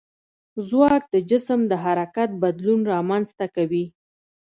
ځواک 0.69 1.03
د 1.13 1.15
جسم 1.29 1.59
د 1.71 1.73
حرکت 1.83 2.29
بدلون 2.43 2.81
رامنځته 2.93 3.45
کوي. 3.55 3.85